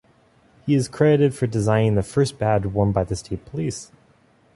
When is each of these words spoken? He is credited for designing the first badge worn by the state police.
He 0.65 0.73
is 0.73 0.87
credited 0.87 1.35
for 1.35 1.45
designing 1.45 1.93
the 1.93 2.01
first 2.01 2.39
badge 2.39 2.65
worn 2.65 2.91
by 2.91 3.03
the 3.03 3.15
state 3.15 3.45
police. 3.45 3.91